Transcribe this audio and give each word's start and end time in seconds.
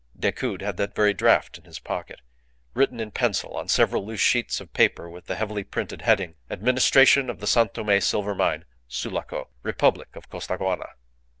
Decoud 0.19 0.63
had 0.63 0.77
that 0.77 0.95
very 0.95 1.13
draft 1.13 1.59
in 1.59 1.65
his 1.65 1.77
pocket, 1.77 2.21
written 2.73 2.99
in 2.99 3.11
pencil 3.11 3.55
on 3.55 3.67
several 3.67 4.03
loose 4.03 4.19
sheets 4.19 4.59
of 4.59 4.73
paper, 4.73 5.07
with 5.07 5.27
the 5.27 5.35
heavily 5.35 5.63
printed 5.63 6.01
heading, 6.01 6.33
"Administration 6.49 7.29
of 7.29 7.39
the 7.39 7.45
San 7.45 7.69
Tome 7.69 8.01
Silver 8.01 8.33
Mine. 8.33 8.65
Sulaco. 8.87 9.49
Republic 9.61 10.15
of 10.15 10.27
Costaguana." 10.27 10.89